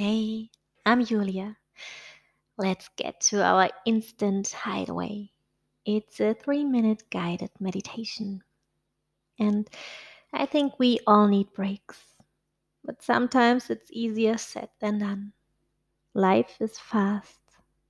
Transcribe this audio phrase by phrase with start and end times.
[0.00, 0.48] Hey,
[0.86, 1.58] I'm Julia.
[2.56, 5.30] Let's get to our instant hideaway.
[5.84, 8.40] It's a three minute guided meditation.
[9.38, 9.68] And
[10.32, 12.14] I think we all need breaks.
[12.82, 15.34] But sometimes it's easier said than done.
[16.14, 17.38] Life is fast,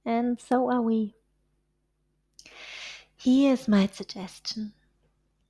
[0.04, 1.14] and so are we.
[3.16, 4.72] Here's my suggestion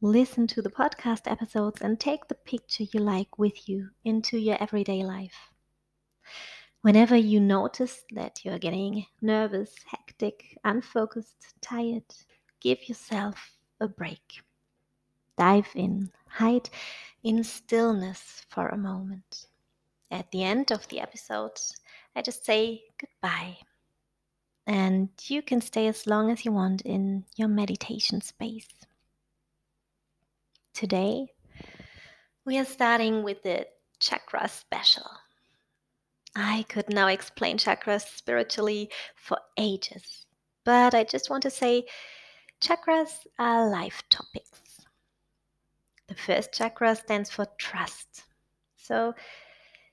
[0.02, 4.62] listen to the podcast episodes and take the picture you like with you into your
[4.62, 5.49] everyday life.
[6.82, 12.04] Whenever you notice that you're getting nervous, hectic, unfocused, tired,
[12.60, 14.42] give yourself a break.
[15.36, 16.70] Dive in, hide
[17.22, 19.46] in stillness for a moment.
[20.10, 21.58] At the end of the episode,
[22.16, 23.58] I just say goodbye.
[24.66, 28.68] And you can stay as long as you want in your meditation space.
[30.72, 31.26] Today,
[32.46, 33.66] we are starting with the
[33.98, 35.04] chakra special.
[36.36, 40.26] I could now explain chakras spiritually for ages,
[40.64, 41.86] but I just want to say
[42.60, 44.80] chakras are life topics.
[46.06, 48.24] The first chakra stands for trust.
[48.76, 49.14] So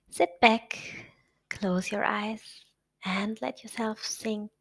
[0.10, 0.80] sit back,
[1.50, 2.42] close your eyes,
[3.06, 4.52] and let yourself sink.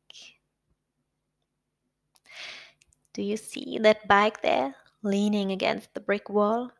[3.12, 6.70] Do you see that bike there leaning against the brick wall?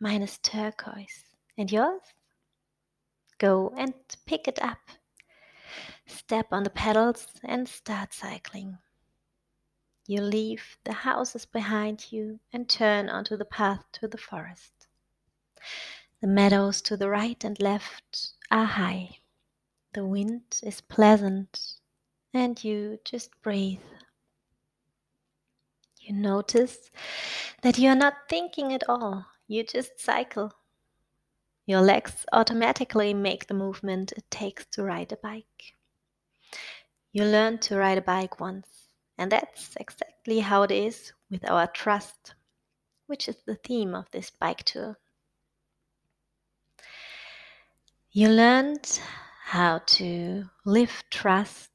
[0.00, 1.24] Mine is turquoise.
[1.56, 2.00] And yours?
[3.40, 3.94] Go and
[4.26, 4.78] pick it up.
[6.06, 8.76] Step on the pedals and start cycling.
[10.06, 14.88] You leave the houses behind you and turn onto the path to the forest.
[16.20, 19.20] The meadows to the right and left are high.
[19.94, 21.76] The wind is pleasant
[22.34, 23.80] and you just breathe.
[26.02, 26.90] You notice
[27.62, 29.24] that you are not thinking at all.
[29.46, 30.52] You just cycle
[31.66, 35.74] your legs automatically make the movement it takes to ride a bike.
[37.12, 41.66] You learned to ride a bike once, and that's exactly how it is with our
[41.66, 42.34] trust,
[43.06, 44.96] which is the theme of this bike tour.
[48.12, 49.00] You learned
[49.44, 51.70] how to live trust,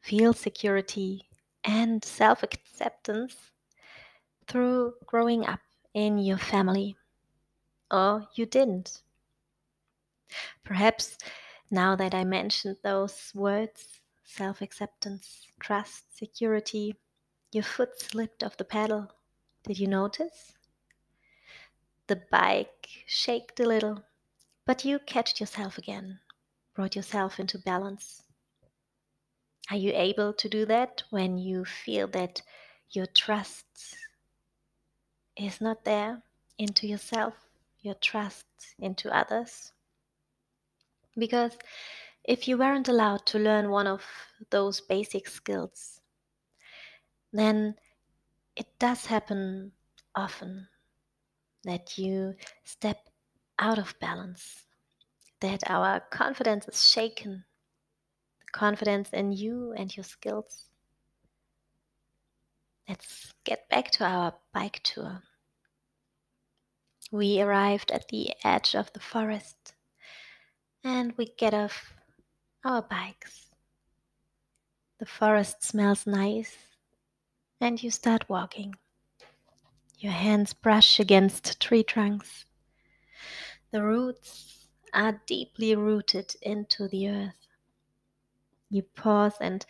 [0.00, 1.28] feel security,
[1.64, 3.36] and self acceptance
[4.46, 5.60] through growing up
[5.94, 6.96] in your family
[7.92, 9.02] or you didn't.
[10.64, 11.18] Perhaps
[11.70, 16.96] now that I mentioned those words self acceptance, trust, security
[17.52, 19.12] your foot slipped off the pedal.
[19.64, 20.54] Did you notice?
[22.06, 24.04] The bike shaked a little,
[24.64, 26.18] but you catched yourself again,
[26.74, 28.22] brought yourself into balance.
[29.70, 32.40] Are you able to do that when you feel that
[32.90, 33.96] your trust
[35.36, 36.22] is not there
[36.58, 37.34] into yourself?
[37.82, 38.46] Your trust
[38.78, 39.72] into others.
[41.16, 41.58] Because
[42.24, 44.02] if you weren't allowed to learn one of
[44.50, 46.00] those basic skills,
[47.32, 47.74] then
[48.56, 49.72] it does happen
[50.14, 50.68] often
[51.64, 52.34] that you
[52.64, 53.08] step
[53.58, 54.64] out of balance,
[55.40, 57.44] that our confidence is shaken,
[58.40, 60.66] the confidence in you and your skills.
[62.88, 65.22] Let's get back to our bike tour.
[67.12, 69.74] We arrived at the edge of the forest
[70.82, 71.92] and we get off
[72.64, 73.48] our bikes.
[74.98, 76.56] The forest smells nice
[77.60, 78.76] and you start walking.
[79.98, 82.46] Your hands brush against tree trunks.
[83.72, 87.46] The roots are deeply rooted into the earth.
[88.70, 89.66] You pause and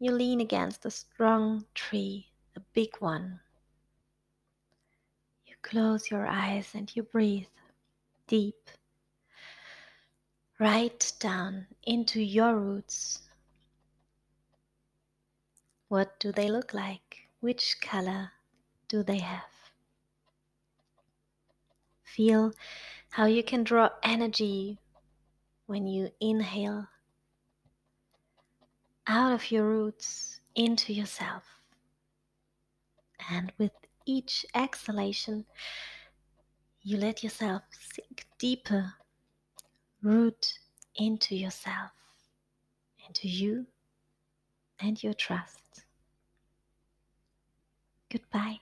[0.00, 3.38] you lean against a strong tree, a big one
[5.68, 7.46] close your eyes and you breathe
[8.26, 8.70] deep
[10.58, 13.20] right down into your roots.
[15.88, 17.28] What do they look like?
[17.40, 18.32] Which color
[18.88, 19.52] do they have?
[22.02, 22.52] Feel
[23.10, 24.78] how you can draw energy
[25.66, 26.88] when you inhale
[29.06, 31.44] out of your roots into yourself.
[33.30, 33.72] And with
[34.08, 35.44] each exhalation,
[36.82, 38.94] you let yourself sink deeper,
[40.02, 40.58] root
[40.96, 41.90] into yourself,
[43.06, 43.66] into you
[44.80, 45.84] and your trust.
[48.10, 48.60] Goodbye.